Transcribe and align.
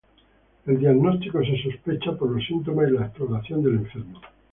El 0.65 0.79
diagnóstico 0.79 1.41
se 1.43 1.61
sospecha 1.61 2.13
por 2.13 2.31
los 2.31 2.43
síntomas 2.47 2.87
y 2.89 2.93
la 2.93 3.05
exploración 3.05 3.61
del 3.61 3.75
enfermo. 3.75 4.19